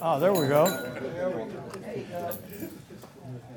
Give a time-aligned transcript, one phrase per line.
[0.00, 0.64] Ah, there we go.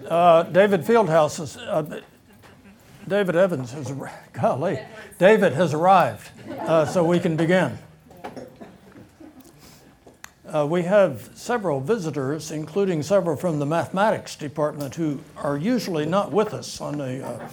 [0.09, 2.01] Uh, David Fieldhouse is, uh,
[3.07, 3.93] David Evans has,
[4.33, 4.79] golly,
[5.17, 6.29] David has arrived,
[6.61, 7.77] uh, so we can begin.
[10.53, 16.31] Uh, we have several visitors, including several from the mathematics department, who are usually not
[16.31, 17.49] with us on a uh,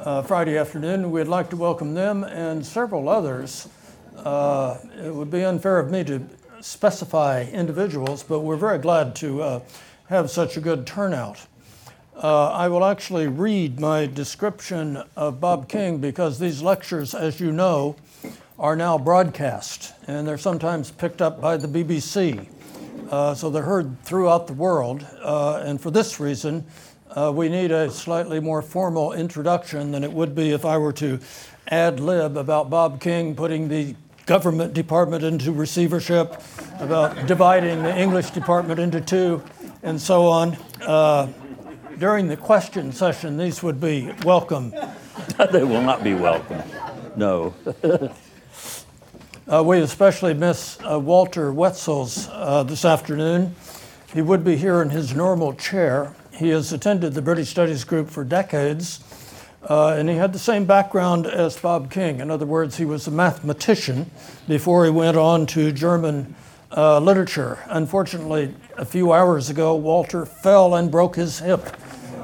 [0.00, 1.10] uh, Friday afternoon.
[1.10, 3.68] We'd like to welcome them and several others.
[4.16, 6.26] It would be unfair of me to
[6.60, 9.60] specify individuals, but we're very glad to uh,
[10.08, 11.46] have such a good turnout.
[12.16, 17.50] Uh, I will actually read my description of Bob King because these lectures, as you
[17.50, 17.96] know,
[18.58, 22.46] are now broadcast and they're sometimes picked up by the BBC.
[23.10, 25.06] Uh, so they're heard throughout the world.
[25.22, 26.64] Uh, and for this reason,
[27.16, 30.92] uh, we need a slightly more formal introduction than it would be if I were
[30.94, 31.18] to
[31.68, 33.96] ad lib about Bob King putting the
[34.30, 36.40] government department into receivership,
[36.78, 39.42] about dividing the English department into two,
[39.82, 40.56] and so on.
[40.82, 41.26] Uh,
[41.98, 44.72] during the question session, these would be welcome.
[45.50, 46.62] they will not be welcome.
[47.16, 47.52] No.
[49.48, 53.52] Uh, we especially miss uh, Walter Wetzels uh, this afternoon.
[54.14, 56.14] He would be here in his normal chair.
[56.32, 59.00] He has attended the British Studies Group for decades,
[59.68, 62.20] uh, and he had the same background as Bob King.
[62.20, 64.10] In other words, he was a mathematician
[64.48, 66.34] before he went on to German
[66.76, 67.58] uh, literature.
[67.66, 71.76] Unfortunately, a few hours ago, Walter fell and broke his hip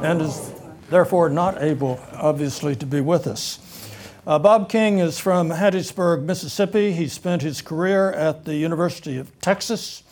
[0.03, 0.53] and is
[0.89, 3.61] therefore not able, obviously, to be with us.
[4.27, 6.93] Uh, Bob King is from Hattiesburg, Mississippi.
[6.93, 10.03] He spent his career at the University of Texas.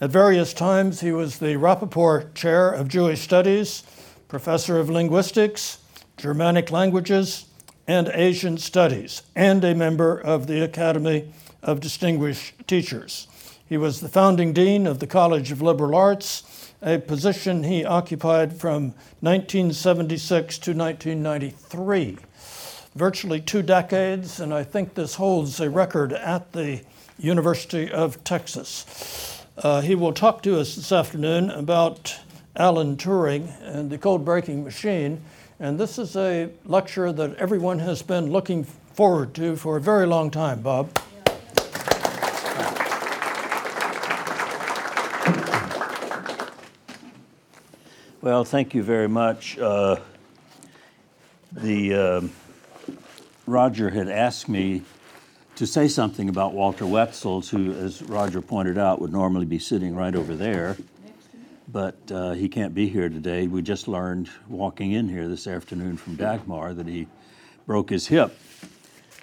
[0.00, 3.82] At various times, he was the Rapoport Chair of Jewish Studies,
[4.28, 5.79] Professor of Linguistics,
[6.20, 7.46] Germanic Languages,
[7.86, 11.32] and Asian Studies, and a member of the Academy
[11.62, 13.26] of Distinguished Teachers.
[13.66, 18.60] He was the founding dean of the College of Liberal Arts, a position he occupied
[18.60, 22.18] from 1976 to 1993
[22.94, 26.82] virtually two decades, and I think this holds a record at the
[27.18, 29.44] University of Texas.
[29.56, 32.18] Uh, he will talk to us this afternoon about
[32.56, 35.22] Alan Turing and the code breaking machine,
[35.60, 40.06] and this is a lecture that everyone has been looking forward to for a very
[40.06, 40.90] long time, Bob.
[48.22, 49.58] Well, thank you very much.
[49.58, 49.96] Uh,
[51.52, 52.32] the um
[53.46, 54.82] Roger had asked me
[55.56, 59.96] to say something about Walter Wetzels, who, as Roger pointed out, would normally be sitting
[59.96, 60.76] right over there.
[61.72, 63.46] But uh, he can't be here today.
[63.46, 67.06] We just learned walking in here this afternoon from Dagmar that he
[67.64, 68.36] broke his hip.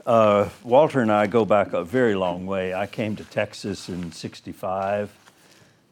[0.05, 2.73] Uh, Walter and I go back a very long way.
[2.73, 5.09] I came to Texas in 65,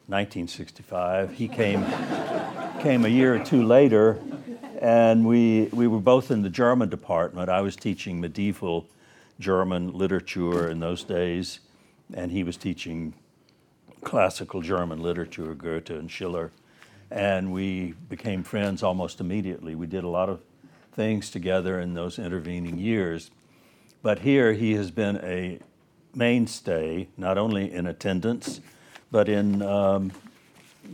[0.06, 1.32] 1965.
[1.32, 1.84] He came,
[2.80, 4.18] came a year or two later,
[4.80, 7.50] and we, we were both in the German department.
[7.50, 8.86] I was teaching medieval
[9.38, 11.60] German literature in those days,
[12.14, 13.12] and he was teaching
[14.06, 16.52] classical German literature, Goethe and Schiller.
[17.10, 19.74] And we became friends almost immediately.
[19.74, 20.40] We did a lot of
[20.92, 23.32] things together in those intervening years.
[24.02, 25.58] But here he has been a
[26.14, 28.60] mainstay, not only in attendance,
[29.10, 30.12] but in um,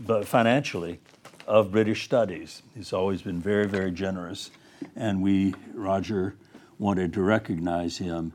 [0.07, 0.99] but financially
[1.47, 2.63] of British studies.
[2.75, 4.51] He's always been very, very generous,
[4.97, 6.35] and we, Roger,
[6.79, 8.33] wanted to recognize him.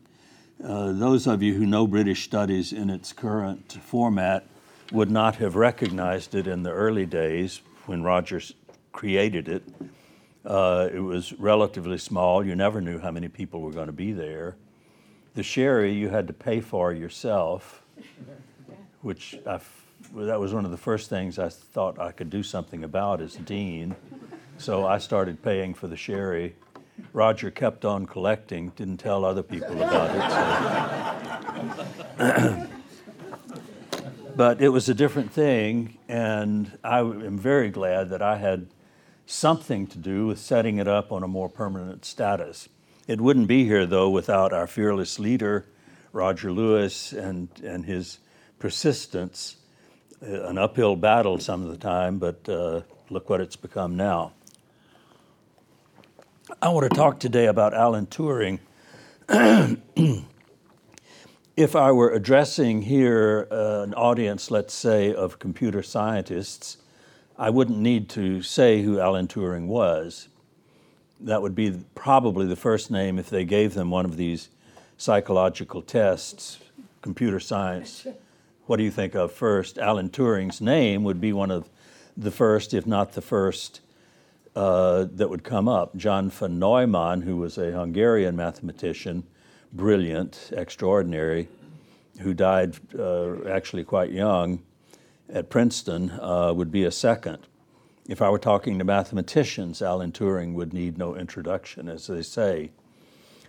[0.63, 4.47] Uh, those of you who know British studies in its current format
[4.91, 8.41] would not have recognized it in the early days when Roger
[8.91, 9.63] created it.
[10.45, 12.45] Uh, it was relatively small.
[12.45, 14.55] You never knew how many people were going to be there.
[15.35, 17.83] The sherry you had to pay for yourself,
[19.01, 19.59] which I
[20.15, 23.35] that was one of the first things I thought I could do something about as
[23.35, 23.95] dean.
[24.57, 26.55] So I started paying for the sherry.
[27.13, 30.15] Roger kept on collecting, didn't tell other people about
[32.17, 32.17] it.
[32.17, 32.63] So.
[34.37, 38.67] but it was a different thing, and I am very glad that I had
[39.25, 42.69] something to do with setting it up on a more permanent status.
[43.07, 45.65] It wouldn't be here, though, without our fearless leader,
[46.13, 48.19] Roger Louis, and, and his
[48.59, 49.57] persistence
[50.21, 54.33] an uphill battle some of the time, but uh, look what it's become now.
[56.61, 58.59] I want to talk today about Alan Turing.
[61.57, 66.77] if I were addressing here uh, an audience, let's say, of computer scientists,
[67.37, 70.29] I wouldn't need to say who Alan Turing was.
[71.19, 74.47] That would be probably the first name if they gave them one of these
[74.97, 76.59] psychological tests,
[77.01, 78.07] computer science
[78.67, 79.77] what do you think of first?
[79.77, 81.69] Alan Turing's name would be one of
[82.15, 83.79] the first, if not the first,
[84.55, 85.95] uh, that would come up.
[85.95, 89.23] John von Neumann, who was a Hungarian mathematician,
[89.73, 91.47] brilliant, extraordinary,
[92.19, 94.63] who died uh, actually quite young
[95.29, 97.39] at Princeton, uh, would be a second.
[98.07, 102.71] If I were talking to mathematicians, Alan Turing would need no introduction, as they say.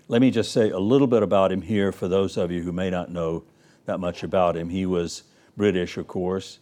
[0.09, 2.73] Let me just say a little bit about him here for those of you who
[2.73, 3.44] may not know
[3.85, 4.69] that much about him.
[4.69, 5.23] He was
[5.56, 6.59] British, of course.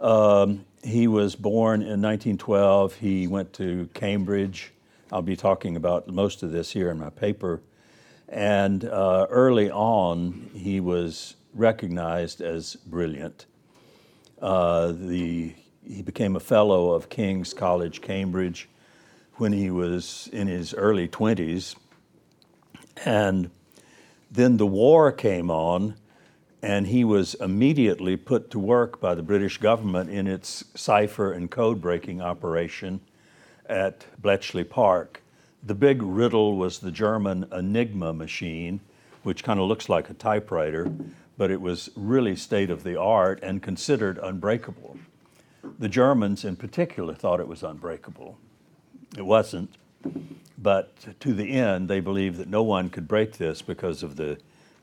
[0.00, 2.94] Um, he was born in 1912.
[2.94, 4.72] He went to Cambridge.
[5.10, 7.60] I'll be talking about most of this here in my paper.
[8.28, 13.46] And uh, early on, he was recognized as brilliant.
[14.40, 15.54] Uh, the
[15.86, 18.68] he became a fellow of King's College, Cambridge,
[19.34, 21.76] when he was in his early 20s.
[23.04, 23.50] And
[24.30, 25.94] then the war came on,
[26.60, 31.50] and he was immediately put to work by the British government in its cipher and
[31.50, 33.00] code breaking operation
[33.66, 35.22] at Bletchley Park.
[35.62, 38.80] The big riddle was the German Enigma machine,
[39.22, 40.92] which kind of looks like a typewriter,
[41.36, 44.98] but it was really state of the art and considered unbreakable.
[45.78, 48.38] The Germans, in particular, thought it was unbreakable.
[49.16, 49.74] It wasn't,
[50.56, 54.38] but to the end, they believed that no one could break this because of the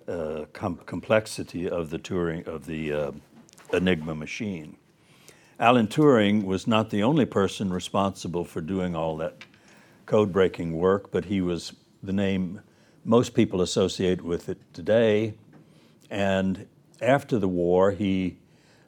[0.08, 3.12] uh, com- complexity of the Turing of the uh,
[3.72, 4.76] Enigma machine.
[5.60, 9.38] Alan Turing was not the only person responsible for doing all that
[10.06, 12.62] code breaking work, but he was the name
[13.06, 15.34] most people associate with it today.
[16.10, 16.68] And
[17.02, 18.38] after the war, he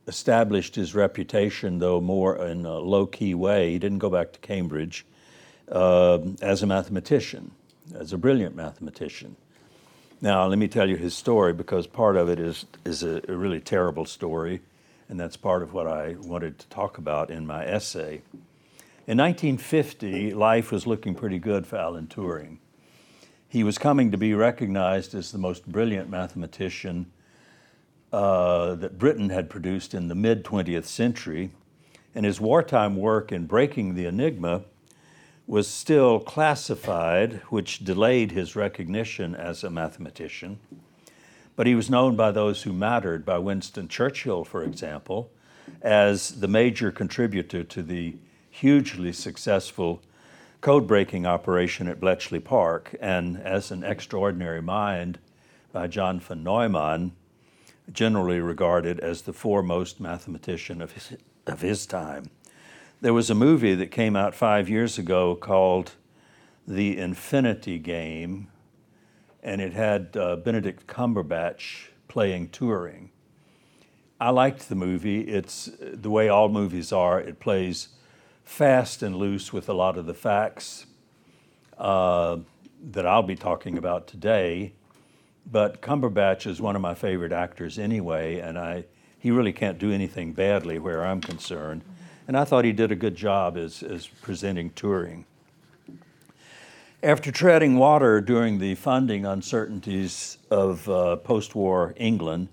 [0.07, 3.71] established his reputation, though more in a low key way.
[3.71, 5.06] He didn't go back to Cambridge
[5.71, 7.51] uh, as a mathematician,
[7.95, 9.35] as a brilliant mathematician.
[10.21, 13.35] Now, let me tell you his story because part of it is, is a, a
[13.35, 14.62] really terrible story,
[15.09, 18.21] and that's part of what I wanted to talk about in my essay.
[19.07, 22.57] In 1950, life was looking pretty good for Alan Turing.
[23.48, 27.12] He was coming to be recognized as the most brilliant mathematician
[28.12, 31.52] uh, that Britain had produced in the mid 20th century,
[32.16, 34.63] and his wartime work in breaking the Enigma
[35.46, 40.58] was still classified, which delayed his recognition as a mathematician.
[41.56, 45.30] But he was known by those who mattered, by Winston Churchill, for example,
[45.84, 48.16] as the major contributor to the
[48.56, 50.02] hugely successful
[50.62, 55.19] code breaking operation at Bletchley Park, and as an extraordinary mind
[55.74, 57.12] by John von Neumann,
[57.92, 62.30] generally regarded as the foremost mathematician of his, of his time.
[63.02, 65.92] There was a movie that came out five years ago called
[66.66, 68.48] The Infinity Game,
[69.44, 73.10] and it had uh, Benedict Cumberbatch playing Turing.
[74.19, 75.22] I liked the movie.
[75.24, 77.90] It's the way all movies are, it plays
[78.45, 80.86] fast and loose with a lot of the facts
[81.77, 82.38] uh,
[82.92, 84.74] that I'll be talking about today
[85.51, 88.86] but Cumberbatch is one of my favorite actors anyway, and I,
[89.19, 91.83] he really can't do anything badly where I'm concerned.
[92.27, 95.25] And I thought he did a good job as, as presenting Turing.
[97.03, 102.48] After treading water during the funding uncertainties of uh, post war England,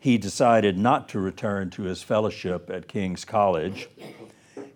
[0.00, 3.88] he decided not to return to his fellowship at King's College,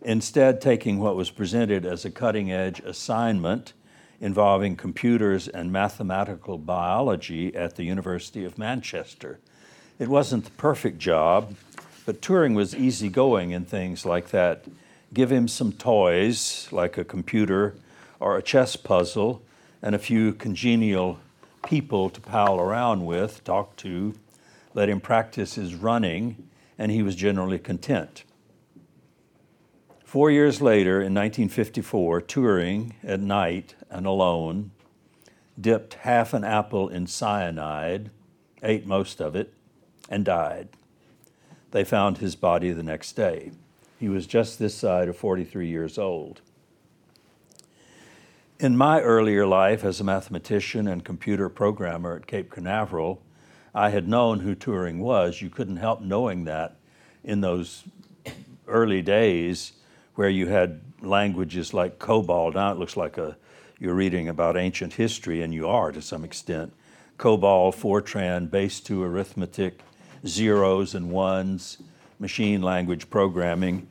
[0.08, 3.74] instead, taking what was presented as a cutting edge assignment
[4.22, 9.38] involving computers and mathematical biology at the University of Manchester.
[9.98, 11.54] It wasn't the perfect job,
[12.06, 14.64] but Turing was easygoing in things like that.
[15.12, 17.74] Give him some toys, like a computer
[18.18, 19.42] or a chess puzzle,
[19.82, 21.18] and a few congenial
[21.66, 24.14] people to pal around with, talk to,
[24.72, 26.48] let him practice his running,
[26.78, 28.24] and he was generally content.
[30.08, 34.70] Four years later, in 1954, Turing at night and alone,
[35.60, 38.10] dipped half an apple in cyanide,
[38.62, 39.52] ate most of it,
[40.08, 40.70] and died.
[41.72, 43.52] They found his body the next day.
[44.00, 46.40] He was just this side of 43 years old.
[48.58, 53.20] In my earlier life as a mathematician and computer programmer at Cape Canaveral,
[53.74, 55.42] I had known who Turing was.
[55.42, 56.78] You couldn't help knowing that
[57.22, 57.84] in those
[58.66, 59.72] early days
[60.18, 62.52] where you had languages like COBOL.
[62.52, 63.36] Now it looks like a,
[63.78, 66.72] you're reading about ancient history, and you are to some extent.
[67.18, 69.80] COBOL, Fortran, base 2 arithmetic,
[70.26, 71.78] zeros and ones,
[72.18, 73.86] machine language programming.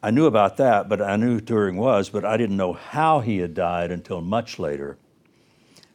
[0.00, 3.38] I knew about that, but I knew Turing was, but I didn't know how he
[3.38, 4.98] had died until much later.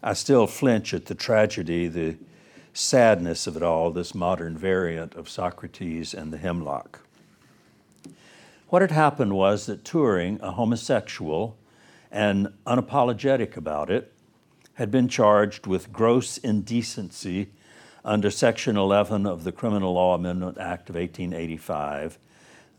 [0.03, 2.17] I still flinch at the tragedy, the
[2.74, 7.04] sadness of it all, this modern variant of Socrates and the hemlock.
[8.67, 11.57] What had happened was that Turing, a homosexual
[12.12, 14.12] and unapologetic about it,
[14.75, 17.51] had been charged with gross indecency
[18.03, 22.17] under Section 11 of the Criminal Law Amendment Act of 1885,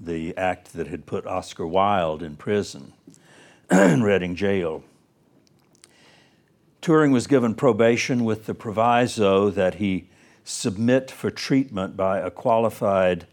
[0.00, 2.92] the act that had put Oscar Wilde in prison
[3.70, 4.82] in Reading Jail.
[6.82, 10.08] Turing was given probation with the proviso that he
[10.44, 13.26] submit for treatment by a qualified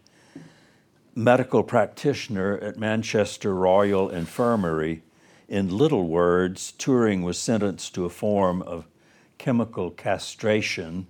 [1.16, 5.04] medical practitioner at Manchester Royal Infirmary.
[5.48, 8.88] In little words, Turing was sentenced to a form of
[9.38, 11.06] chemical castration,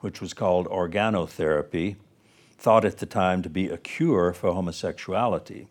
[0.00, 1.96] which was called organotherapy,
[2.58, 5.66] thought at the time to be a cure for homosexuality.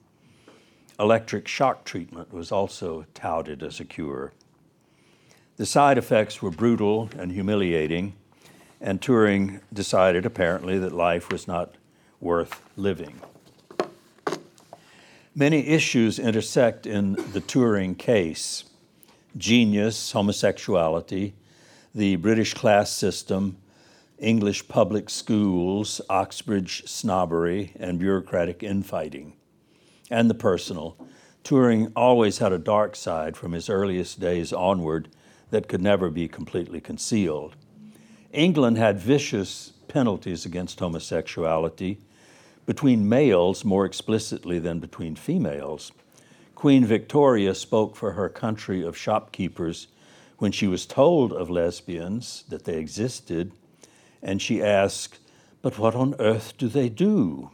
[0.99, 4.33] Electric shock treatment was also touted as a cure.
[5.57, 8.13] The side effects were brutal and humiliating,
[8.81, 11.75] and Turing decided apparently that life was not
[12.19, 13.21] worth living.
[15.39, 18.63] Many issues intersect in the Turing case
[19.37, 21.35] genius, homosexuality,
[21.93, 23.57] the British class system,
[24.17, 29.33] English public schools, Oxbridge snobbery, and bureaucratic infighting,
[30.09, 30.97] and the personal.
[31.43, 35.07] Turing always had a dark side from his earliest days onward
[35.51, 37.55] that could never be completely concealed.
[38.33, 41.99] England had vicious penalties against homosexuality
[42.67, 45.91] between males more explicitly than between females.
[46.53, 49.87] Queen Victoria spoke for her country of shopkeepers
[50.37, 53.51] when she was told of lesbians, that they existed,
[54.21, 55.17] and she asked,
[55.61, 57.49] But what on earth do they do?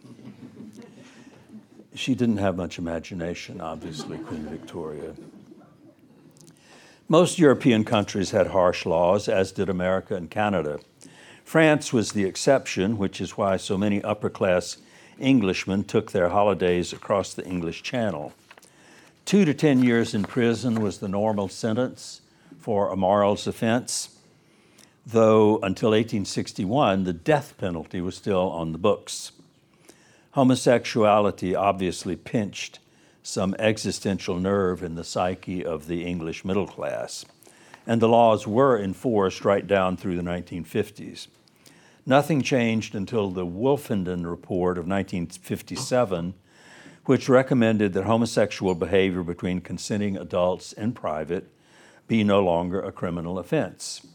[1.94, 5.14] She didn't have much imagination, obviously, Queen Victoria.
[7.08, 10.80] Most European countries had harsh laws, as did America and Canada.
[11.44, 14.78] France was the exception, which is why so many upper class
[15.20, 18.34] Englishmen took their holidays across the English Channel.
[19.26, 22.22] Two to ten years in prison was the normal sentence
[22.60, 24.18] for a morals offense,
[25.06, 29.32] though until 1861 the death penalty was still on the books.
[30.32, 32.80] Homosexuality obviously pinched
[33.22, 37.26] some existential nerve in the psyche of the English middle class.
[37.86, 41.28] And the laws were enforced right down through the 1950s.
[42.06, 46.34] Nothing changed until the Wolfenden Report of 1957,
[47.06, 51.48] which recommended that homosexual behavior between consenting adults in private
[52.08, 54.06] be no longer a criminal offense.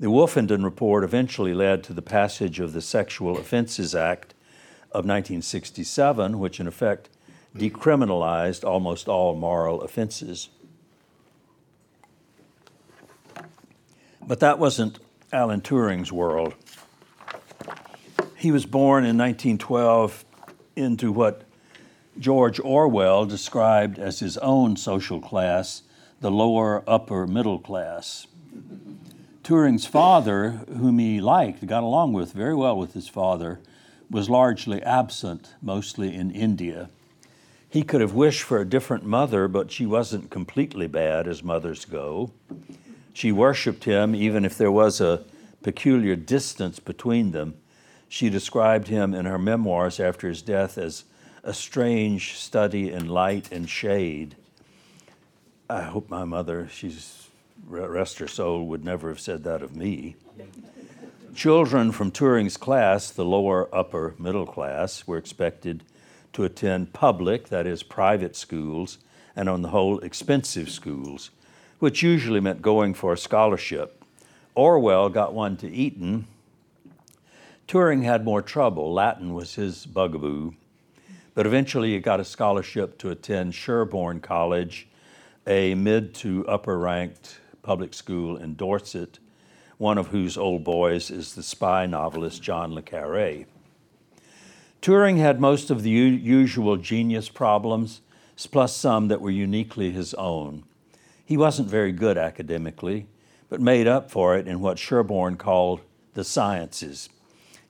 [0.00, 4.32] The Wolfenden Report eventually led to the passage of the Sexual Offenses Act
[4.90, 7.10] of 1967, which in effect
[7.54, 10.48] decriminalized almost all moral offenses.
[14.26, 14.98] But that wasn't
[15.32, 16.54] Alan Turing's world.
[18.38, 20.24] He was born in 1912
[20.76, 21.42] into what
[22.20, 25.82] George Orwell described as his own social class,
[26.20, 28.28] the lower upper middle class.
[29.42, 33.58] Turing's father, whom he liked, got along with very well with his father,
[34.08, 36.90] was largely absent, mostly in India.
[37.68, 41.84] He could have wished for a different mother, but she wasn't completely bad as mothers
[41.84, 42.30] go.
[43.12, 45.24] She worshiped him, even if there was a
[45.64, 47.54] peculiar distance between them.
[48.08, 51.04] She described him in her memoirs after his death as
[51.42, 54.36] a strange study in light and shade.
[55.68, 57.28] I hope my mother, she's
[57.66, 60.16] rest her soul, would never have said that of me.
[61.34, 65.84] Children from Turing's class, the lower upper middle class, were expected
[66.32, 68.98] to attend public, that is, private schools,
[69.36, 71.30] and on the whole, expensive schools,
[71.78, 74.02] which usually meant going for a scholarship.
[74.54, 76.26] Orwell got one to Eton.
[77.68, 78.94] Turing had more trouble.
[78.94, 80.54] Latin was his bugaboo.
[81.34, 84.88] But eventually he got a scholarship to attend Sherborne College,
[85.46, 89.18] a mid to upper ranked public school in Dorset,
[89.76, 93.44] one of whose old boys is the spy novelist John Le Carre.
[94.80, 98.00] Turing had most of the u- usual genius problems,
[98.50, 100.64] plus some that were uniquely his own.
[101.22, 103.08] He wasn't very good academically,
[103.50, 105.82] but made up for it in what Sherborne called
[106.14, 107.10] the sciences.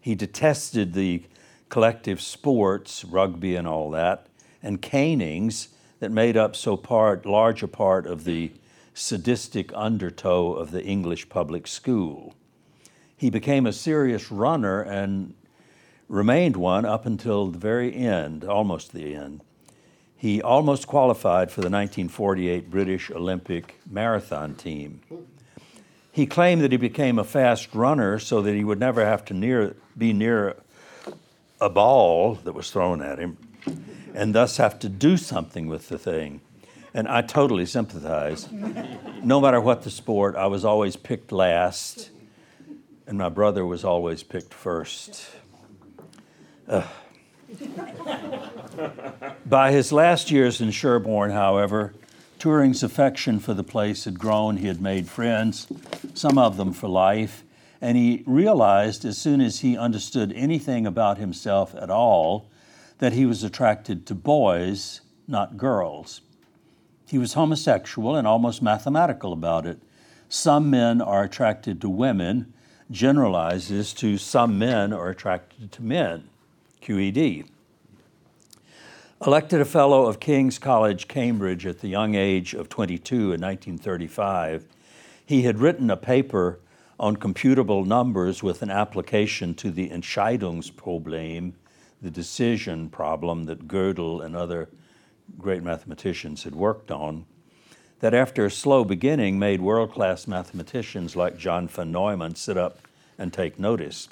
[0.08, 1.24] He detested the
[1.68, 4.26] collective sports, rugby and all that,
[4.62, 5.68] and canings
[6.00, 8.52] that made up so part, large a part of the
[8.94, 12.34] sadistic undertow of the English public school.
[13.18, 15.34] He became a serious runner and
[16.08, 19.42] remained one up until the very end, almost the end.
[20.16, 25.02] He almost qualified for the 1948 British Olympic marathon team.
[26.18, 29.34] He claimed that he became a fast runner so that he would never have to
[29.34, 30.56] near, be near
[31.60, 33.38] a ball that was thrown at him
[34.14, 36.40] and thus have to do something with the thing.
[36.92, 38.48] And I totally sympathize.
[39.22, 42.10] no matter what the sport, I was always picked last,
[43.06, 45.30] and my brother was always picked first.
[49.46, 51.94] By his last years in Sherborne, however,
[52.38, 54.58] Turing's affection for the place had grown.
[54.58, 55.66] He had made friends,
[56.14, 57.42] some of them for life,
[57.80, 62.48] and he realized as soon as he understood anything about himself at all
[62.98, 66.20] that he was attracted to boys, not girls.
[67.06, 69.80] He was homosexual and almost mathematical about it.
[70.28, 72.52] Some men are attracted to women,
[72.90, 76.28] generalizes to some men are attracted to men,
[76.82, 77.46] QED.
[79.26, 84.64] Elected a Fellow of King's College, Cambridge, at the young age of 22 in 1935,
[85.26, 86.60] he had written a paper
[87.00, 91.54] on computable numbers with an application to the Entscheidungsproblem,
[92.00, 94.68] the decision problem that Gödel and other
[95.36, 97.26] great mathematicians had worked on,
[97.98, 102.86] that after a slow beginning made world class mathematicians like John von Neumann sit up
[103.18, 104.08] and take notice.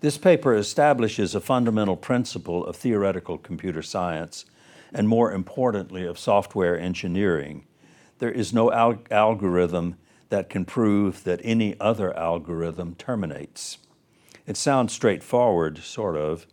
[0.00, 4.44] This paper establishes a fundamental principle of theoretical computer science,
[4.92, 7.66] and more importantly, of software engineering.
[8.18, 9.96] There is no al- algorithm
[10.28, 13.78] that can prove that any other algorithm terminates.
[14.46, 16.46] It sounds straightforward, sort of,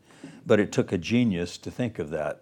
[0.45, 2.41] but it took a genius to think of that.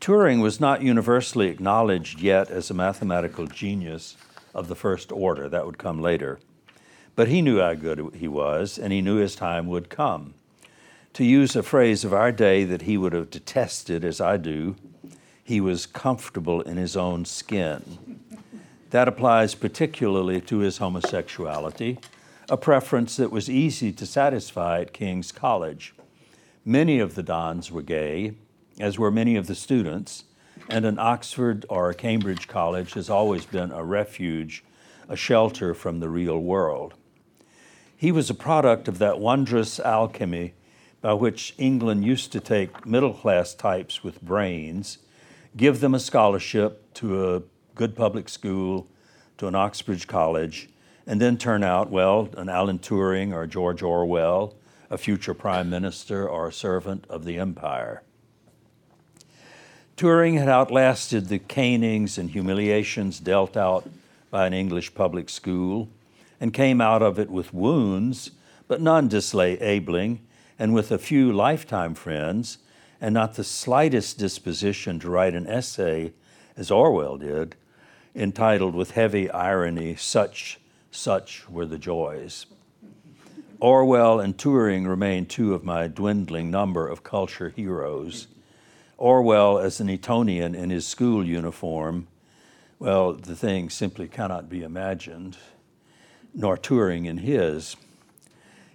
[0.00, 4.16] Turing was not universally acknowledged yet as a mathematical genius
[4.54, 6.40] of the first order, that would come later.
[7.20, 10.32] But he knew how good he was, and he knew his time would come.
[11.12, 14.76] To use a phrase of our day that he would have detested, as I do,
[15.44, 18.20] he was comfortable in his own skin.
[18.88, 21.98] That applies particularly to his homosexuality,
[22.48, 25.92] a preference that was easy to satisfy at King's College.
[26.64, 28.32] Many of the Dons were gay,
[28.78, 30.24] as were many of the students,
[30.70, 34.64] and an Oxford or a Cambridge college has always been a refuge,
[35.06, 36.94] a shelter from the real world.
[38.00, 40.54] He was a product of that wondrous alchemy
[41.02, 44.96] by which England used to take middle class types with brains,
[45.54, 47.42] give them a scholarship to a
[47.74, 48.88] good public school,
[49.36, 50.70] to an Oxbridge college,
[51.06, 54.54] and then turn out, well, an Alan Turing or George Orwell,
[54.88, 58.02] a future prime minister or a servant of the empire.
[59.98, 63.86] Turing had outlasted the canings and humiliations dealt out
[64.30, 65.90] by an English public school
[66.40, 68.30] and came out of it with wounds,
[68.66, 70.20] but none disabling,
[70.58, 72.58] and with a few lifetime friends,
[73.00, 76.12] and not the slightest disposition to write an essay,
[76.56, 77.56] as Orwell did,
[78.14, 80.58] entitled with heavy irony, Such,
[80.90, 82.46] Such Were the Joys.
[83.60, 88.26] Orwell and Turing remain two of my dwindling number of culture heroes.
[88.96, 92.06] Orwell as an Etonian in his school uniform,
[92.78, 95.36] well, the thing simply cannot be imagined
[96.34, 97.76] nor Turing in his.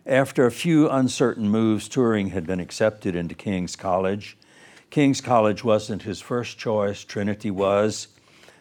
[0.06, 4.38] After a few uncertain moves, Turing had been accepted into King's College.
[4.90, 8.08] King's College wasn't his first choice, Trinity was,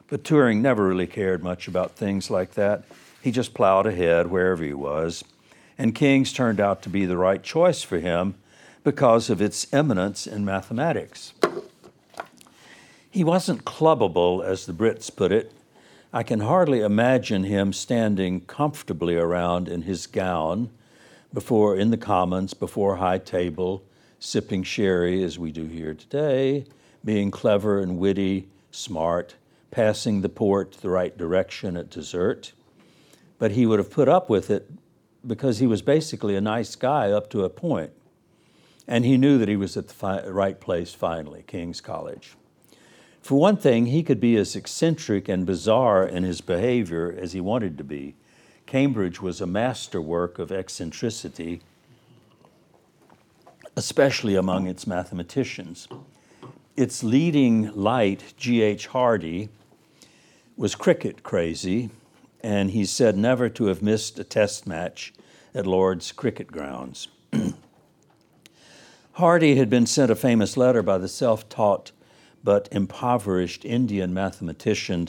[0.08, 2.84] but Turing never really cared much about things like that.
[3.20, 5.24] He just plowed ahead wherever he was.
[5.76, 8.36] And King's turned out to be the right choice for him
[8.84, 11.32] because of its eminence in mathematics.
[13.10, 15.52] He wasn't clubbable, as the Brits put it,
[16.14, 20.70] I can hardly imagine him standing comfortably around in his gown
[21.32, 23.82] before in the Commons, before high table,
[24.20, 26.66] sipping sherry as we do here today,
[27.04, 29.34] being clever and witty, smart,
[29.72, 32.52] passing the port the right direction at dessert.
[33.40, 34.70] But he would have put up with it
[35.26, 37.90] because he was basically a nice guy up to a point.
[38.86, 42.36] And he knew that he was at the fi- right place finally, King's College.
[43.24, 47.40] For one thing, he could be as eccentric and bizarre in his behavior as he
[47.40, 48.16] wanted to be.
[48.66, 51.62] Cambridge was a masterwork of eccentricity,
[53.76, 55.88] especially among its mathematicians.
[56.76, 58.88] Its leading light, G.H.
[58.88, 59.48] Hardy,
[60.58, 61.88] was cricket crazy,
[62.42, 65.14] and he's said never to have missed a test match
[65.54, 67.08] at Lord's cricket grounds.
[69.12, 71.90] Hardy had been sent a famous letter by the self taught
[72.44, 75.08] but impoverished Indian mathematician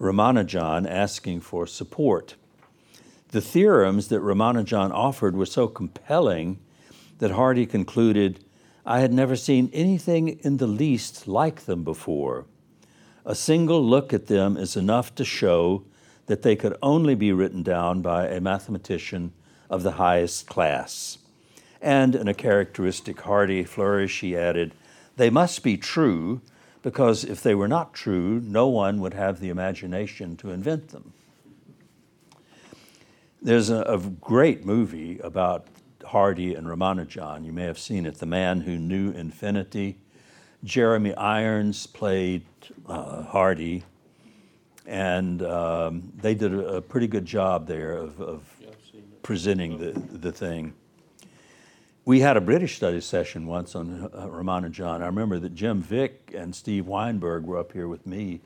[0.00, 2.34] Ramanujan asking for support.
[3.28, 6.58] The theorems that Ramanujan offered were so compelling
[7.18, 8.44] that Hardy concluded,
[8.84, 12.46] I had never seen anything in the least like them before.
[13.24, 15.84] A single look at them is enough to show
[16.26, 19.32] that they could only be written down by a mathematician
[19.70, 21.18] of the highest class.
[21.80, 24.72] And in a characteristic Hardy flourish, he added,
[25.16, 26.40] They must be true,
[26.82, 31.12] because if they were not true, no one would have the imagination to invent them.
[33.40, 35.66] There's a, a great movie about
[36.04, 37.44] Hardy and Ramanujan.
[37.44, 39.98] You may have seen it, The Man Who Knew Infinity.
[40.64, 42.44] Jeremy Irons played
[42.86, 43.82] uh, Hardy,
[44.86, 48.68] and um, they did a, a, pretty good job there of, of yeah,
[49.22, 50.72] presenting the, the thing.
[52.04, 55.02] We had a British studies session once on uh, Ramanujan.
[55.02, 58.40] I remember that Jim Vick and Steve Weinberg were up here with me.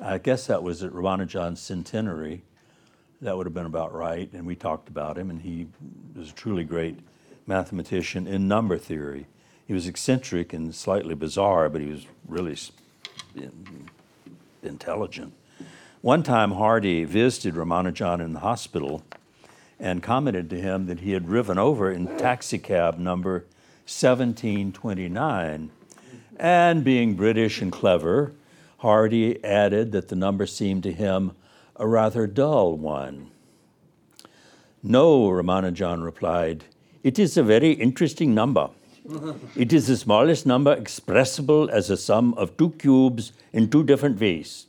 [0.00, 2.44] I guess that was at Ramanujan's centenary
[3.20, 4.32] that would have been about right.
[4.32, 5.66] And we talked about him, and he
[6.16, 6.98] was a truly great
[7.46, 9.26] mathematician in number theory.
[9.66, 12.56] He was eccentric and slightly bizarre, but he was really
[14.62, 15.34] intelligent.
[16.00, 19.02] One time, Hardy visited Ramanujan in the hospital
[19.78, 23.44] and commented to him that he had driven over in taxicab number
[23.86, 25.70] 1729.
[26.36, 28.32] And being British and clever,
[28.78, 31.32] Hardy added that the number seemed to him
[31.76, 33.30] a rather dull one.
[34.82, 36.64] No, Ramanujan replied,
[37.02, 38.70] it is a very interesting number.
[39.56, 44.20] it is the smallest number expressible as a sum of two cubes in two different
[44.20, 44.66] ways.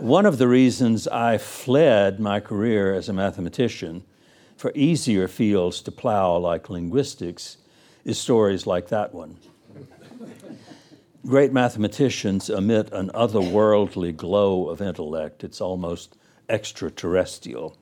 [0.00, 4.02] One of the reasons I fled my career as a mathematician
[4.56, 7.58] for easier fields to plow like linguistics
[8.06, 9.36] is stories like that one.
[11.26, 15.44] Great mathematicians emit an otherworldly glow of intellect.
[15.44, 16.16] It's almost
[16.48, 17.76] extraterrestrial.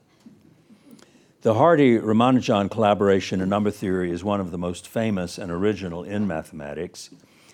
[1.43, 6.03] The Hardy Ramanujan collaboration in number theory is one of the most famous and original
[6.03, 7.11] in mathematics.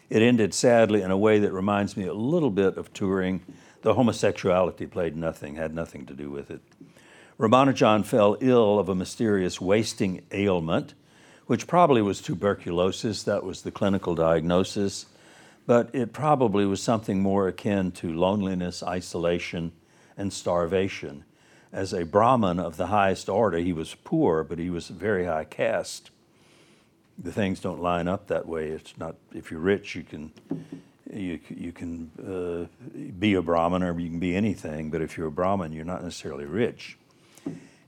[0.08, 3.40] It ended sadly in a way that reminds me a little bit of Turing.
[3.84, 6.60] The homosexuality played nothing, had nothing to do with it.
[7.38, 10.94] Ramanujan fell ill of a mysterious wasting ailment,
[11.46, 13.22] which probably was tuberculosis.
[13.22, 15.06] That was the clinical diagnosis
[15.66, 19.72] but it probably was something more akin to loneliness, isolation,
[20.16, 21.24] and starvation.
[21.72, 25.44] As a Brahmin of the highest order, he was poor, but he was very high
[25.44, 26.10] caste.
[27.18, 28.68] The things don't line up that way.
[28.68, 30.32] It's not if you're rich, you can
[31.12, 34.90] you you can uh, be a Brahmin or you can be anything.
[34.90, 36.96] But if you're a Brahmin, you're not necessarily rich.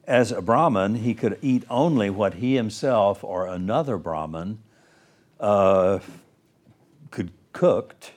[0.07, 4.59] As a Brahmin, he could eat only what he himself or another Brahmin
[5.41, 5.99] uh,
[7.11, 8.13] could cooked,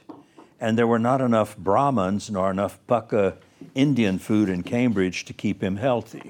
[0.59, 3.37] and there were not enough Brahmins nor enough Pukka
[3.73, 6.29] Indian food in Cambridge to keep him healthy.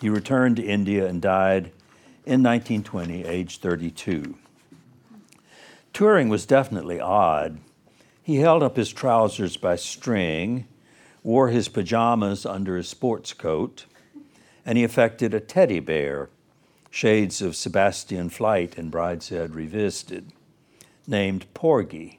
[0.00, 1.72] He returned to India and died
[2.24, 4.36] in 1920, age 32.
[5.94, 7.58] Turing was definitely odd.
[8.26, 10.66] He held up his trousers by string,
[11.22, 13.86] wore his pajamas under his sports coat,
[14.64, 16.28] and he affected a teddy bear,
[16.90, 20.32] shades of Sebastian Flyte in Brideshead Revisited,
[21.06, 22.18] named Porgy.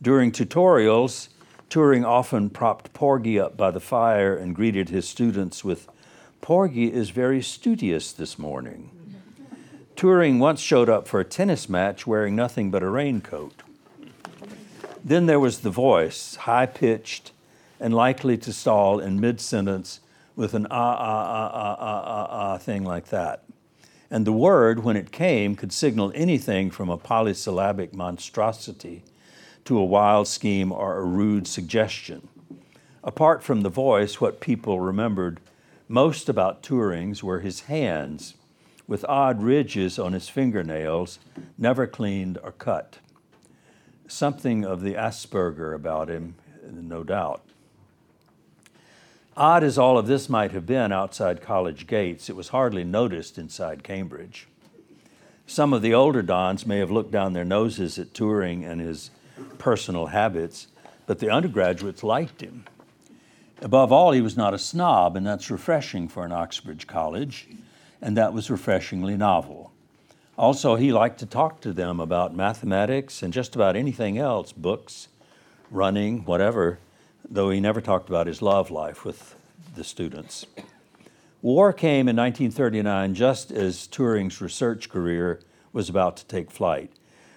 [0.00, 1.30] During tutorials,
[1.68, 5.88] Turing often propped Porgy up by the fire and greeted his students with,
[6.40, 8.88] Porgy is very studious this morning.
[9.96, 13.64] Turing once showed up for a tennis match wearing nothing but a raincoat.
[15.04, 17.32] Then there was the voice, high pitched
[17.80, 20.00] and likely to stall in mid sentence
[20.36, 23.42] with an ah, ah, ah, ah, ah, ah, ah thing like that.
[24.10, 29.02] And the word, when it came, could signal anything from a polysyllabic monstrosity
[29.64, 32.28] to a wild scheme or a rude suggestion.
[33.02, 35.40] Apart from the voice, what people remembered
[35.88, 38.34] most about Turing's were his hands,
[38.86, 41.18] with odd ridges on his fingernails,
[41.58, 42.98] never cleaned or cut.
[44.12, 46.34] Something of the Asperger about him,
[46.70, 47.40] no doubt.
[49.38, 53.38] Odd as all of this might have been outside college gates, it was hardly noticed
[53.38, 54.48] inside Cambridge.
[55.46, 59.10] Some of the older dons may have looked down their noses at Turing and his
[59.56, 60.66] personal habits,
[61.06, 62.66] but the undergraduates liked him.
[63.62, 67.48] Above all, he was not a snob, and that's refreshing for an Oxbridge college,
[68.02, 69.71] and that was refreshingly novel.
[70.38, 75.08] Also, he liked to talk to them about mathematics and just about anything else books,
[75.70, 76.78] running, whatever,
[77.28, 79.36] though he never talked about his love life with
[79.74, 80.46] the students.
[81.42, 85.40] War came in 1939 just as Turing's research career
[85.72, 86.90] was about to take flight.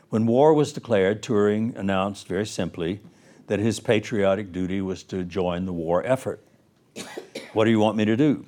[0.10, 3.02] When war was declared, Turing announced very simply
[3.48, 6.42] that his patriotic duty was to join the war effort.
[7.54, 8.46] What do you want me to do?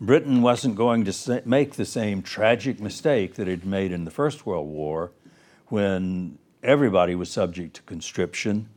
[0.00, 4.46] Britain wasn't going to make the same tragic mistake that it made in the First
[4.46, 5.12] World War
[5.66, 8.68] when everybody was subject to conscription,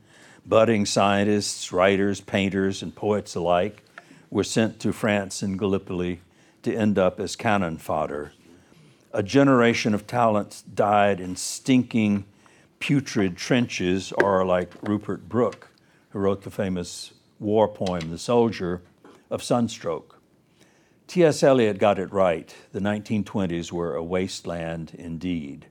[0.45, 3.83] Budding scientists, writers, painters, and poets alike
[4.29, 6.19] were sent to France and Gallipoli
[6.63, 8.33] to end up as cannon fodder.
[9.13, 12.25] A generation of talents died in stinking,
[12.79, 15.69] putrid trenches, or like Rupert Brooke,
[16.09, 18.81] who wrote the famous war poem, The Soldier,
[19.29, 20.12] of sunstroke.
[21.13, 21.43] T.S.
[21.43, 22.55] Eliot got it right.
[22.71, 25.67] The 1920s were a wasteland indeed.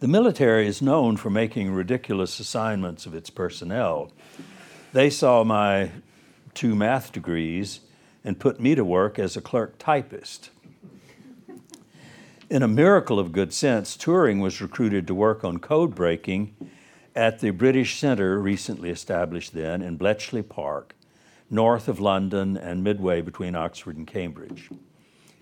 [0.00, 4.12] The military is known for making ridiculous assignments of its personnel.
[4.92, 5.90] They saw my
[6.52, 7.80] two math degrees
[8.22, 10.50] and put me to work as a clerk typist.
[12.50, 16.54] In a miracle of good sense, Turing was recruited to work on code breaking
[17.16, 20.94] at the British Centre, recently established then in Bletchley Park,
[21.54, 24.68] north of London and midway between Oxford and Cambridge.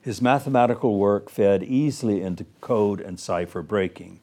[0.01, 4.21] His mathematical work fed easily into code and cipher breaking.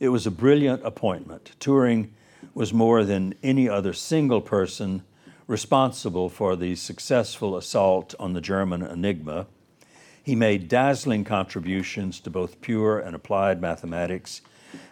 [0.00, 1.52] It was a brilliant appointment.
[1.60, 2.10] Turing
[2.54, 5.02] was more than any other single person
[5.46, 9.46] responsible for the successful assault on the German Enigma.
[10.22, 14.42] He made dazzling contributions to both pure and applied mathematics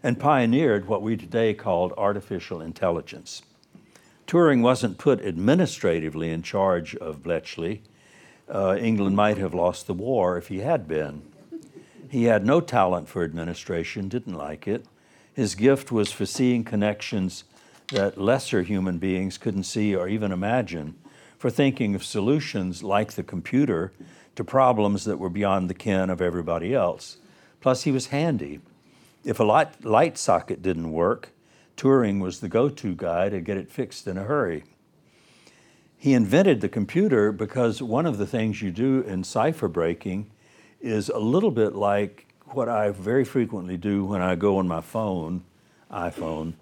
[0.02, 3.42] and pioneered what we today call artificial intelligence.
[4.26, 7.82] Turing wasn't put administratively in charge of Bletchley.
[8.52, 11.22] Uh, England might have lost the war if he had been.
[12.08, 14.86] He had no talent for administration, didn't like it.
[15.32, 17.44] His gift was for seeing connections
[17.88, 20.96] that lesser human beings couldn't see or even imagine,
[21.38, 23.92] for thinking of solutions like the computer
[24.34, 27.18] to problems that were beyond the ken of everybody else.
[27.60, 28.60] Plus, he was handy.
[29.24, 31.30] If a light, light socket didn't work,
[31.76, 34.64] Turing was the go to guy to get it fixed in a hurry.
[35.96, 40.30] He invented the computer because one of the things you do in cipher breaking
[40.80, 44.80] is a little bit like what I very frequently do when I go on my
[44.80, 45.44] phone,
[45.90, 46.54] iPhone,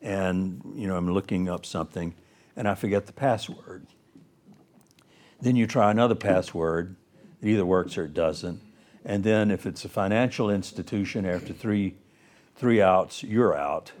[0.00, 2.14] and you know I'm looking up something
[2.56, 3.86] and I forget the password.
[5.40, 6.96] Then you try another password,
[7.40, 8.60] it either works or it doesn't.
[9.04, 11.96] And then if it's a financial institution, after three
[12.56, 13.92] three outs, you're out.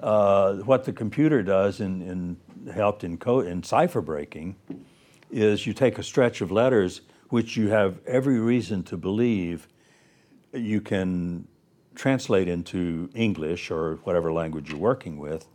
[0.00, 4.56] Uh, what the computer does in, in helped in in cipher breaking
[5.30, 9.68] is you take a stretch of letters which you have every reason to believe
[10.52, 11.46] you can
[11.94, 15.46] translate into English or whatever language you're working with,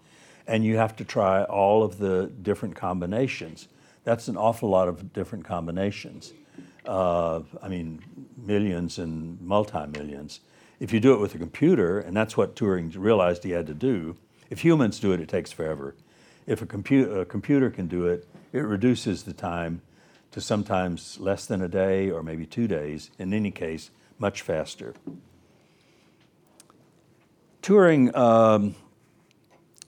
[0.47, 3.67] and you have to try all of the different combinations.
[4.03, 6.33] That's an awful lot of different combinations.
[6.85, 8.01] Uh, I mean,
[8.37, 10.39] millions and multi millions.
[10.79, 13.73] If you do it with a computer, and that's what Turing realized he had to
[13.73, 14.15] do,
[14.49, 15.95] if humans do it, it takes forever.
[16.47, 19.81] If a, compu- a computer can do it, it reduces the time
[20.31, 23.11] to sometimes less than a day or maybe two days.
[23.19, 24.93] In any case, much faster.
[27.61, 28.75] Turing um,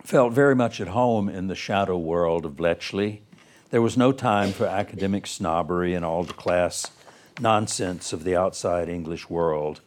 [0.04, 3.22] felt very much at home in the shadow world of Bletchley.
[3.70, 6.92] There was no time for academic snobbery and all the class
[7.40, 9.80] nonsense of the outside English world.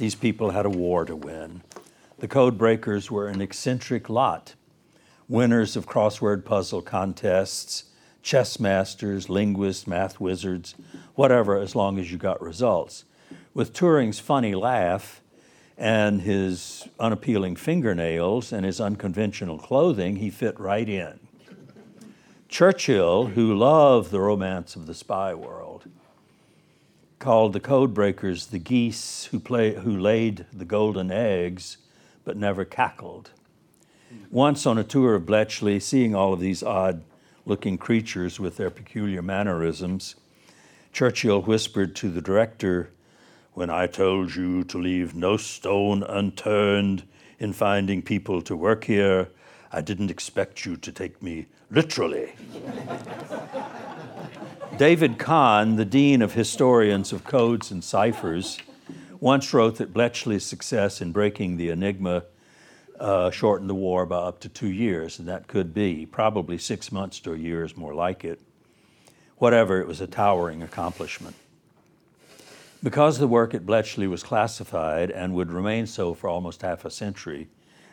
[0.00, 1.60] These people had a war to win.
[2.20, 4.54] The code breakers were an eccentric lot,
[5.28, 7.84] winners of crossword puzzle contests,
[8.22, 10.74] chess masters, linguists, math wizards,
[11.16, 13.04] whatever, as long as you got results
[13.52, 15.20] with Turing's funny laugh
[15.76, 21.20] and his unappealing fingernails and his unconventional clothing, he fit right in.
[22.48, 25.84] Churchill, who loved the romance of the spy world,
[27.20, 31.76] called the codebreakers the geese who, play, who laid the golden eggs
[32.24, 33.30] but never cackled.
[34.30, 37.04] Once on a tour of Bletchley, seeing all of these odd
[37.44, 40.16] looking creatures with their peculiar mannerisms,
[40.92, 42.90] Churchill whispered to the director
[43.52, 47.04] when I told you to leave no stone unturned
[47.38, 49.28] in finding people to work here,
[49.70, 52.32] I didn't expect you to take me literally.
[54.80, 58.56] David Kahn, the dean of historians of codes and ciphers,
[59.20, 62.24] once wrote that Bletchley's success in breaking the enigma
[62.98, 66.06] uh, shortened the war by up to two years, and that could be.
[66.06, 68.40] Probably six months to a year is more like it.
[69.36, 71.36] Whatever, it was a towering accomplishment.
[72.82, 76.90] Because the work at Bletchley was classified and would remain so for almost half a
[76.90, 77.48] century,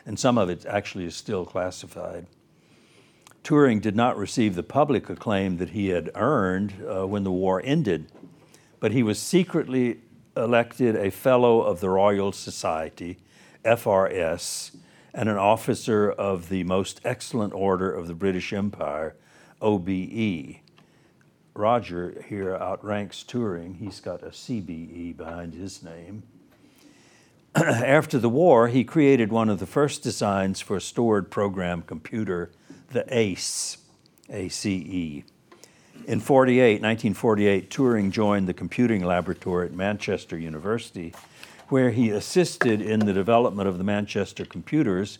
[0.06, 2.28] and some of it actually is still classified,
[3.44, 7.62] Turing did not receive the public acclaim that he had earned uh, when the war
[7.64, 8.12] ended,
[8.80, 10.02] but he was secretly
[10.36, 13.18] elected a Fellow of the Royal Society,
[13.64, 14.76] FRS,
[15.14, 19.16] and an officer of the Most Excellent Order of the British Empire,
[19.62, 20.58] OBE.
[21.56, 23.78] Roger here outranks Turing.
[23.80, 26.24] He's got a CBE behind his name.
[27.56, 32.52] After the war, he created one of the first designs for a stored program computer,
[32.90, 33.78] the ACE,
[34.30, 35.24] A-C-E.
[36.08, 41.14] In 48, 1948, Turing joined the computing laboratory at Manchester University,
[41.70, 45.20] where he assisted in the development of the Manchester computers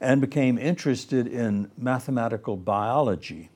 [0.00, 3.50] and became interested in mathematical biology.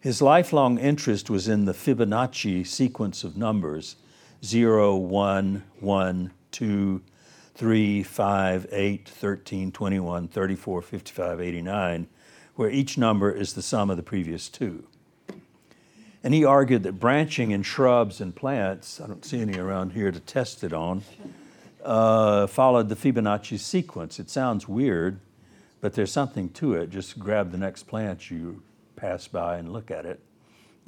[0.00, 3.96] His lifelong interest was in the Fibonacci sequence of numbers
[4.44, 7.02] 0, 1, 1, 2,
[7.54, 12.06] 3, 5, 8, 13, 21, 34, 55, 89,
[12.58, 14.82] where each number is the sum of the previous two.
[16.24, 20.10] And he argued that branching in shrubs and plants, I don't see any around here
[20.10, 21.04] to test it on,
[21.84, 24.18] uh, followed the Fibonacci sequence.
[24.18, 25.20] It sounds weird,
[25.80, 26.90] but there's something to it.
[26.90, 28.60] Just grab the next plant you
[28.96, 30.18] pass by and look at it,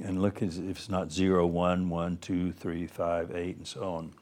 [0.03, 4.13] and look if it's not 0, 1, 1, 2, 3, 5, 8, and so on.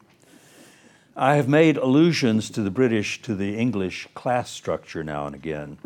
[1.16, 5.78] I have made allusions to the British to the English class structure now and again.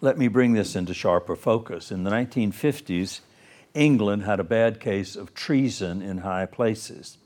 [0.00, 1.90] Let me bring this into sharper focus.
[1.90, 3.20] In the 1950s,
[3.74, 7.18] England had a bad case of treason in high places.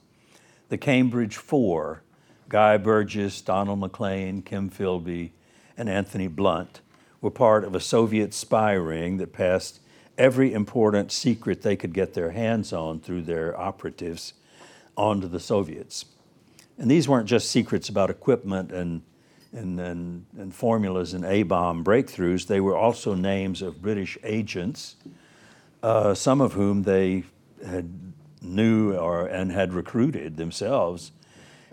[0.71, 2.03] The Cambridge Four,
[2.49, 5.33] Guy Burgess, Donald Maclean, Kim Philby,
[5.77, 6.81] and Anthony Blunt,
[7.21, 9.81] were part of a Soviet spy ring that passed
[10.17, 14.33] every important secret they could get their hands on through their operatives
[14.97, 16.07] onto the Soviets.
[16.79, 19.03] And these weren't just secrets about equipment and,
[19.53, 24.97] and, and, and formulas and A bomb breakthroughs, they were also names of British agents,
[25.83, 27.25] uh, some of whom they
[27.67, 27.91] had
[28.41, 31.13] knew or, and had recruited themselves.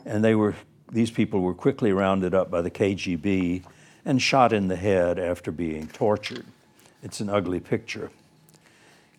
[0.06, 0.56] And they were,
[0.92, 3.64] these people were quickly rounded up by the KGB
[4.06, 6.46] and shot in the head after being tortured.
[7.02, 8.12] It's an ugly picture.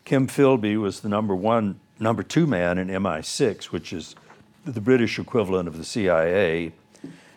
[0.05, 4.15] Kim Philby was the number one, number two man in MI6, which is
[4.65, 6.73] the British equivalent of the CIA,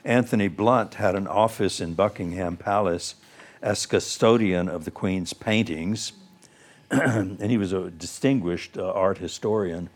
[0.05, 3.15] Anthony Blunt had an office in Buckingham Palace
[3.63, 6.13] as custodian of the Queen's paintings,
[6.91, 9.89] and he was a distinguished uh, art historian.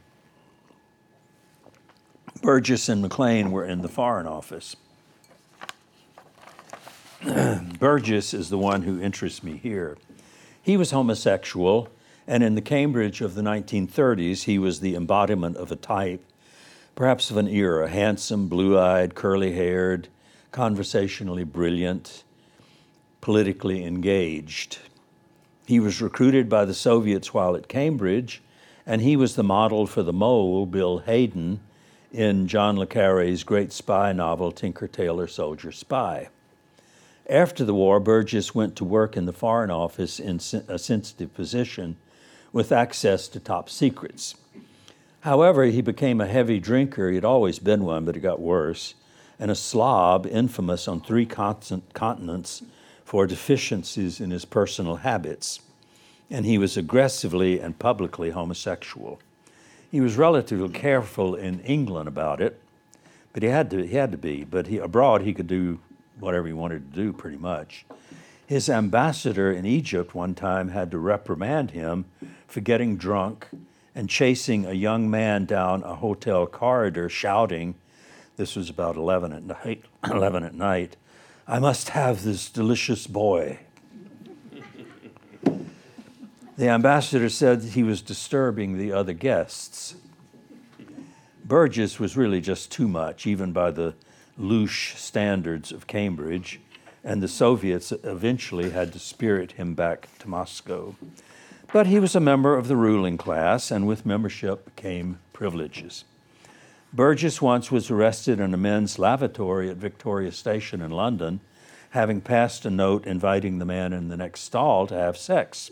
[2.41, 4.77] Burgess and Maclean were in the Foreign Office.
[7.79, 9.99] Burgess is the one who interests me here.
[10.63, 11.91] He was homosexual,
[12.27, 16.25] and in the Cambridge of the 1930s, he was the embodiment of a type
[16.99, 20.09] perhaps of an era, handsome, blue eyed, curly haired,
[20.51, 22.25] conversationally brilliant,
[23.21, 24.79] politically engaged.
[25.65, 28.43] He was recruited by the Soviets while at Cambridge,
[28.85, 31.61] and he was the model for the mole, Bill Haydon,
[32.13, 36.31] in John Le Carre's great spy novel, Tinker Tailor Soldier Spy.
[37.31, 41.97] After the war, Burgess went to work in the Foreign Office in a sensitive position
[42.53, 44.35] with access to top secrets.
[45.29, 47.11] However, he became a heavy drinker.
[47.11, 48.95] He'd always been one, but it got worse.
[49.39, 52.63] And a slob, infamous on three continents
[53.05, 55.61] for deficiencies in his personal habits.
[56.31, 59.21] And he was aggressively and publicly homosexual.
[59.91, 62.59] He was relatively careful in England about it,
[63.35, 64.45] but he had to, he had to be.
[64.45, 65.79] But he, abroad, he could do
[66.19, 67.85] whatever he wanted to do pretty much.
[68.47, 72.07] His ambassador in Egypt one time had to reprimand him
[72.47, 73.49] for getting drunk
[73.99, 77.75] and chasing a young man down a hotel corridor shouting,
[78.37, 80.97] this was about 11 at night, 11 at night,
[81.49, 83.59] I must have this delicious boy.
[86.57, 89.97] the ambassador said he was disturbing the other guests.
[91.45, 93.95] Burgess was really just too much, even by the
[94.39, 96.61] louche standards of Cambridge,
[97.03, 100.95] and the Soviets eventually had to spirit him back to Moscow.
[101.73, 106.05] But he was a member of the ruling class, and with membership came privileges.
[106.95, 111.41] Burgess once was arrested in a men's lavatory at Victoria Station in London,
[111.91, 115.71] having passed a note inviting the man in the next stall to have sex.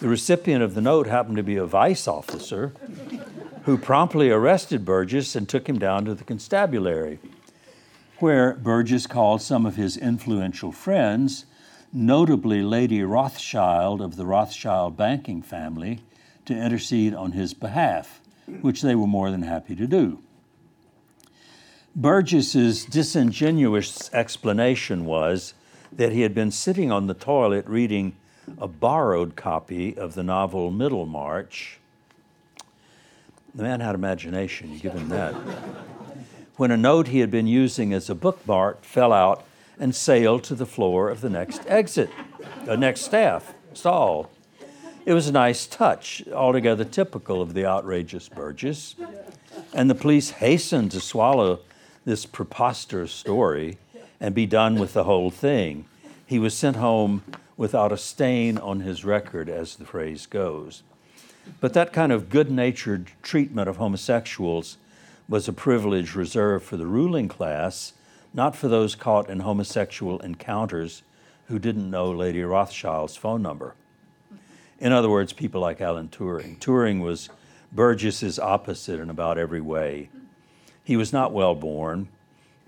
[0.00, 2.72] The recipient of the note happened to be a vice officer
[3.64, 7.18] who promptly arrested Burgess and took him down to the constabulary,
[8.18, 11.44] where Burgess called some of his influential friends
[11.92, 16.00] notably Lady Rothschild of the Rothschild banking family,
[16.44, 18.20] to intercede on his behalf,
[18.60, 20.20] which they were more than happy to do.
[21.94, 25.54] Burgess's disingenuous explanation was
[25.92, 28.14] that he had been sitting on the toilet reading
[28.58, 31.80] a borrowed copy of the novel Middlemarch.
[33.54, 35.34] The man had imagination, you give him that.
[36.56, 39.44] when a note he had been using as a bookmark fell out
[39.78, 42.10] and sailed to the floor of the next exit,
[42.64, 44.30] the next staff stall.
[45.04, 48.96] It was a nice touch, altogether typical of the outrageous Burgess.
[49.72, 51.60] And the police hastened to swallow
[52.04, 53.78] this preposterous story
[54.20, 55.84] and be done with the whole thing.
[56.26, 57.22] He was sent home
[57.56, 60.82] without a stain on his record, as the phrase goes.
[61.60, 64.76] But that kind of good natured treatment of homosexuals
[65.28, 67.92] was a privilege reserved for the ruling class,
[68.36, 71.02] not for those caught in homosexual encounters
[71.48, 73.74] who didn't know Lady Rothschild's phone number.
[74.78, 76.58] In other words, people like Alan Turing.
[76.58, 77.30] Turing was
[77.72, 80.10] Burgess's opposite in about every way.
[80.84, 82.08] He was not well born,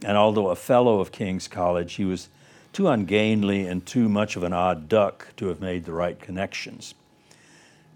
[0.03, 2.31] and although a fellow of King's College, he was
[2.73, 6.95] too ungainly and too much of an odd duck to have made the right connections.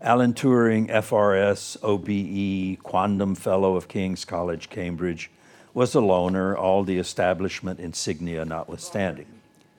[0.03, 5.31] Alan Turing, FRS, OBE, Quondam Fellow of King's College, Cambridge,
[5.75, 9.27] was a loner, all the establishment insignia notwithstanding.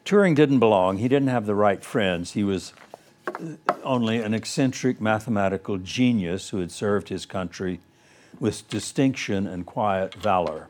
[0.06, 0.98] Turing didn't belong.
[0.98, 2.34] He didn't have the right friends.
[2.34, 2.74] He was
[3.28, 7.80] uh, only an eccentric mathematical genius who had served his country
[8.40, 10.68] with distinction and quiet valor.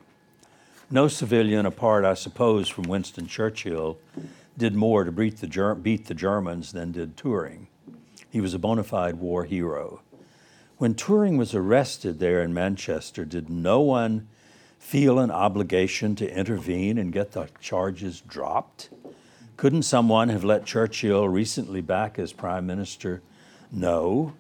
[0.91, 3.97] No civilian, apart, I suppose, from Winston Churchill,
[4.57, 7.67] did more to beat the, Ger- beat the Germans than did Turing.
[8.29, 10.01] He was a bona fide war hero.
[10.77, 14.27] When Turing was arrested there in Manchester, did no one
[14.83, 18.89] feel an obligation to intervene and get the charges dropped?
[19.55, 23.21] Couldn't someone have let Churchill, recently back as prime minister,
[23.71, 24.33] know?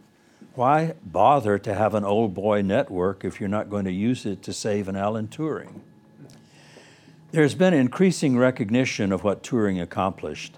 [0.53, 4.43] Why bother to have an old boy network if you're not going to use it
[4.43, 5.79] to save an Alan Turing?
[7.31, 10.57] There's been increasing recognition of what Turing accomplished.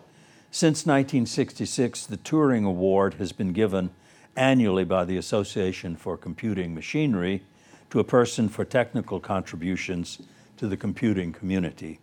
[0.52, 3.92] Since 1966, the Turing Award has been given
[4.36, 7.44] annually by the Association for Computing Machinery
[7.96, 10.22] to a person for technical contributions
[10.58, 11.98] to the computing community.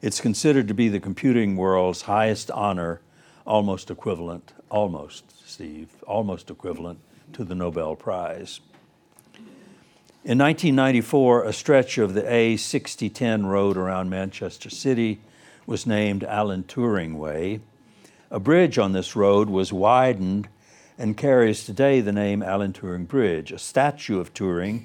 [0.00, 3.00] It's considered to be the computing world's highest honor,
[3.44, 7.00] almost equivalent, almost, Steve, almost equivalent
[7.32, 8.60] to the Nobel Prize.
[10.22, 15.20] In 1994, a stretch of the A6010 road around Manchester City
[15.66, 17.58] was named Alan Turing Way.
[18.30, 20.46] A bridge on this road was widened
[20.96, 23.50] and carries today the name Alan Turing Bridge.
[23.50, 24.84] A statue of Turing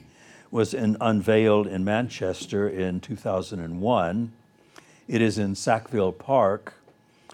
[0.56, 4.32] was in, unveiled in Manchester in 2001.
[5.06, 6.76] It is in Sackville Park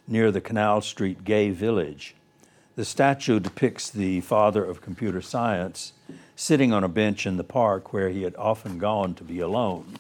[0.08, 2.16] near the Canal Street Gay Village.
[2.76, 5.94] The statue depicts the father of computer science
[6.36, 10.00] sitting on a bench in the park where he had often gone to be alone.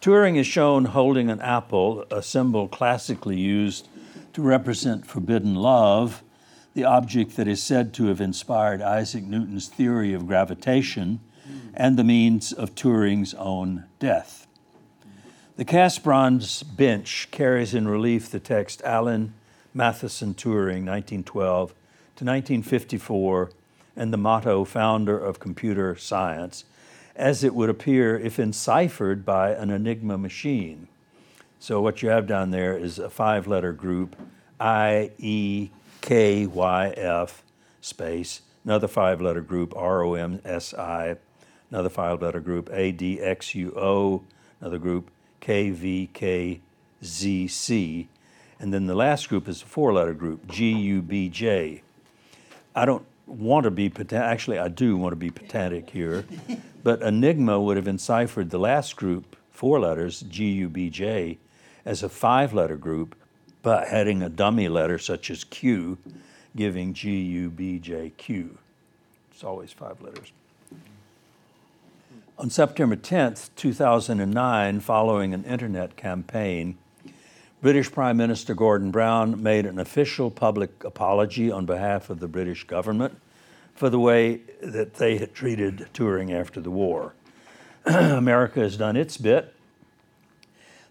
[0.00, 3.88] Turing is shown holding an apple, a symbol classically used
[4.34, 6.22] to represent forbidden love,
[6.74, 11.18] the object that is said to have inspired Isaac Newton's theory of gravitation
[11.74, 14.46] and the means of Turing's own death.
[15.56, 19.34] The cast bronze bench carries in relief the text Alan
[19.74, 23.50] Mathison Turing, 1912 to 1954,
[23.96, 26.64] and the motto founder of computer science,
[27.16, 30.86] as it would appear if enciphered by an Enigma machine.
[31.58, 34.14] So, what you have down there is a five letter group
[34.60, 35.70] I E
[36.00, 37.42] K Y F
[37.80, 41.16] space, another five letter group R O M S I,
[41.70, 44.22] another five letter group A D X U O,
[44.60, 45.10] another group
[45.40, 46.60] K V K
[47.04, 48.08] Z C,
[48.58, 51.82] and then the last group is a four letter group G U B J.
[52.74, 56.24] I don't want to be actually I do want to be pedantic here,
[56.82, 61.38] but Enigma would have enciphered the last group, four letters, G U B J,
[61.84, 63.14] as a five letter group,
[63.62, 65.98] but adding a dummy letter such as Q,
[66.56, 68.58] giving G U B J Q.
[69.30, 70.32] It's always five letters.
[72.38, 76.78] On September 10th, 2009, following an internet campaign,
[77.60, 82.62] British Prime Minister Gordon Brown made an official public apology on behalf of the British
[82.62, 83.20] government
[83.74, 87.12] for the way that they had treated Turing after the war.
[87.84, 89.52] America has done its bit.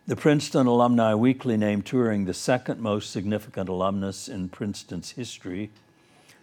[0.05, 5.71] The Princeton Alumni Weekly named Turing the second most significant alumnus in Princeton's history,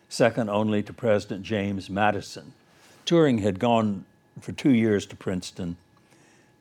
[0.09, 2.55] second only to President James Madison.
[3.05, 4.07] Turing had gone
[4.41, 5.76] for two years to Princeton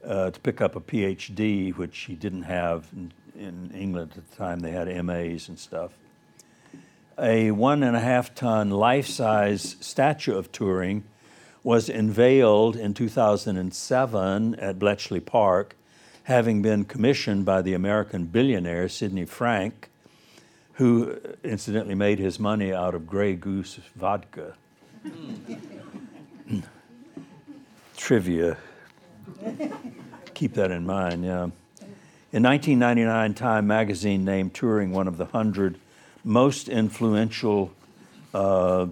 [0.05, 4.35] uh, to pick up a PhD, which he didn't have in, in England at the
[4.35, 4.59] time.
[4.59, 5.91] They had MAs and stuff.
[7.19, 11.03] A one and a half ton life size statue of Turing
[11.63, 15.75] was unveiled in 2007 at Bletchley Park,
[16.23, 19.89] having been commissioned by the American billionaire Sidney Frank,
[20.73, 24.55] who incidentally made his money out of Grey Goose vodka.
[28.03, 28.57] Trivia.
[30.33, 31.47] Keep that in mind, yeah.
[32.33, 35.79] In 1999, Time magazine named Turing one of the 100
[36.25, 37.71] most influential,
[38.33, 38.87] uh,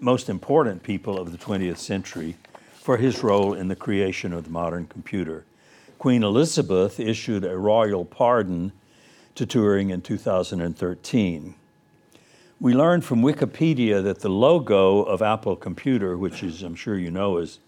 [0.00, 2.34] most important people of the 20th century
[2.74, 5.44] for his role in the creation of the modern computer.
[6.00, 8.72] Queen Elizabeth issued a royal pardon
[9.36, 11.54] to Turing in 2013.
[12.58, 17.12] We learned from Wikipedia that the logo of Apple Computer, which is, I'm sure you
[17.12, 17.60] know, is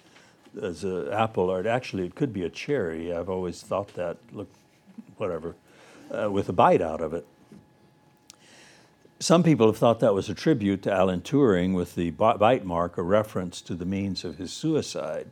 [0.61, 3.13] as an apple, or actually it could be a cherry.
[3.13, 4.19] I've always thought that.
[4.33, 4.49] Look,
[5.17, 5.55] whatever,
[6.11, 7.27] uh, with a bite out of it.
[9.21, 12.99] Some people have thought that was a tribute to Alan Turing, with the bite mark
[12.99, 15.29] a reference to the means of his suicide.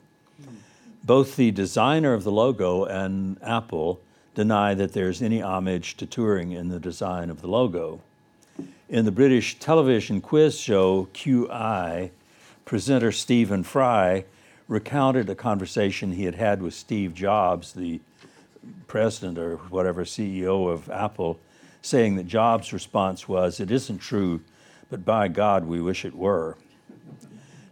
[1.03, 4.01] Both the designer of the logo and Apple
[4.35, 8.01] deny that there's any homage to Turing in the design of the logo.
[8.89, 12.11] In the British television quiz show QI,
[12.65, 14.25] presenter Stephen Fry
[14.71, 18.01] recounted a conversation he had had with Steve Jobs, the
[18.87, 21.41] president or whatever CEO of Apple,
[21.83, 24.41] saying that Jobs' response was, It isn't true,
[24.89, 26.57] but by God, we wish it were.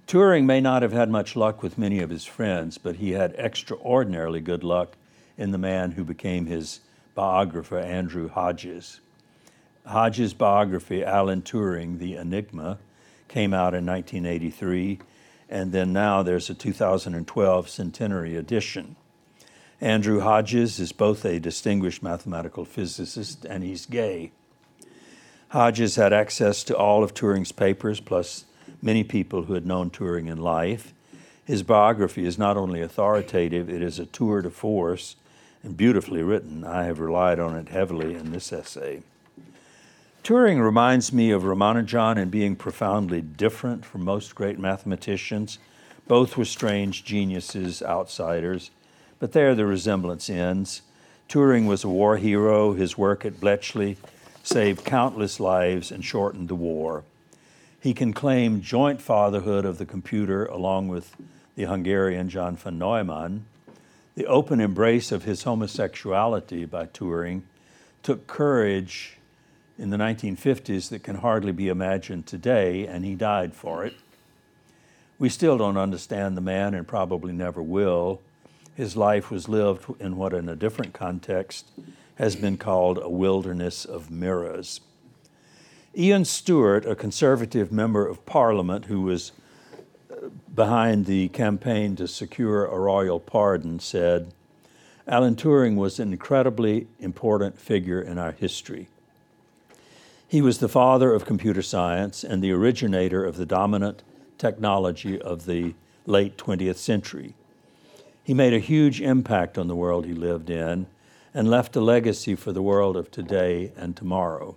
[0.08, 3.32] Turing may not have had much luck with many of his friends, but he had
[3.34, 4.96] extraordinarily good luck
[5.36, 6.80] in the man who became his
[7.14, 8.98] biographer, Andrew Hodges.
[9.86, 12.78] Hodges' biography, Alan Turing, The Enigma,
[13.28, 14.98] came out in 1983,
[15.48, 18.96] and then now there's a 2012 centenary edition.
[19.80, 24.32] Andrew Hodges is both a distinguished mathematical physicist and he's gay.
[25.50, 28.44] Hodges had access to all of Turing's papers, plus
[28.82, 30.92] many people who had known Turing in life.
[31.44, 35.16] His biography is not only authoritative, it is a tour de force
[35.62, 36.64] and beautifully written.
[36.64, 39.02] I have relied on it heavily in this essay.
[40.28, 45.58] Turing reminds me of Ramanujan in being profoundly different from most great mathematicians.
[46.06, 48.70] Both were strange geniuses, outsiders,
[49.18, 50.82] but there the resemblance ends.
[51.30, 52.74] Turing was a war hero.
[52.74, 53.96] His work at Bletchley
[54.42, 57.04] saved countless lives and shortened the war.
[57.80, 61.16] He can claim joint fatherhood of the computer along with
[61.56, 63.46] the Hungarian John von Neumann.
[64.14, 67.44] The open embrace of his homosexuality by Turing
[68.02, 69.17] took courage
[69.78, 73.94] in the 1950s that can hardly be imagined today, and he died for it.
[75.18, 78.20] We still don't understand the man and probably never will.
[78.74, 81.70] His life was lived in what, in a different context,
[82.16, 84.80] has been called a wilderness of mirrors.
[85.96, 89.32] Iain Stewart, a conservative member of parliament who was
[90.10, 94.32] uh, behind the campaign to secure a royal pardon, said,
[95.06, 98.88] Alan Turing was an incredibly important figure in our history.
[100.28, 104.02] He was the father of computer science and the originator of the dominant
[104.36, 105.74] technology of the
[106.04, 107.34] late 20th century.
[108.22, 110.86] He made a huge impact on the world he lived in
[111.32, 114.54] and left a legacy for the world of today and tomorrow.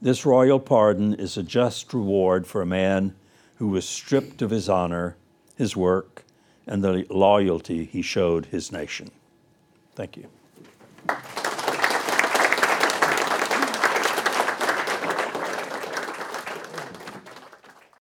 [0.00, 3.14] This royal pardon is a just reward for a man
[3.56, 5.16] who was stripped of his honor,
[5.56, 6.24] his work,
[6.66, 9.10] and the loyalty he showed his nation.
[9.94, 10.28] Thank you.